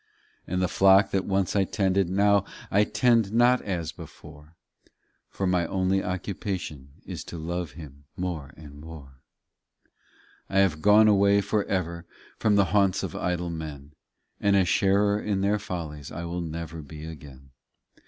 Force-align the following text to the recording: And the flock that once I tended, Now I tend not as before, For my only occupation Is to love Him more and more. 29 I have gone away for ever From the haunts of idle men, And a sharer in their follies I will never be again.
And 0.47 0.63
the 0.63 0.67
flock 0.67 1.11
that 1.11 1.25
once 1.25 1.55
I 1.55 1.63
tended, 1.63 2.09
Now 2.09 2.43
I 2.71 2.85
tend 2.85 3.31
not 3.31 3.61
as 3.61 3.91
before, 3.91 4.55
For 5.29 5.45
my 5.45 5.67
only 5.67 6.03
occupation 6.03 6.93
Is 7.05 7.23
to 7.25 7.37
love 7.37 7.73
Him 7.73 8.05
more 8.17 8.51
and 8.57 8.79
more. 8.81 9.21
29 10.47 10.57
I 10.57 10.57
have 10.63 10.81
gone 10.81 11.07
away 11.07 11.39
for 11.39 11.65
ever 11.65 12.07
From 12.39 12.55
the 12.55 12.65
haunts 12.73 13.03
of 13.03 13.15
idle 13.15 13.51
men, 13.51 13.93
And 14.39 14.55
a 14.55 14.65
sharer 14.65 15.21
in 15.21 15.41
their 15.41 15.59
follies 15.59 16.11
I 16.11 16.25
will 16.25 16.41
never 16.41 16.81
be 16.81 17.05
again. 17.05 17.51